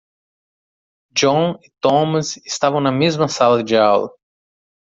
[1.13, 4.09] John e Thomas estavam na mesma sala de aula.